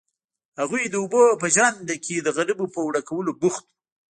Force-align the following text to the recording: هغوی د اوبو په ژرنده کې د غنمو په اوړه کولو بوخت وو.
هغوی 0.59 0.83
د 0.89 0.95
اوبو 1.03 1.23
په 1.41 1.47
ژرنده 1.55 1.95
کې 2.05 2.15
د 2.21 2.27
غنمو 2.35 2.65
په 2.73 2.79
اوړه 2.85 3.01
کولو 3.09 3.31
بوخت 3.41 3.63
وو. 3.67 3.73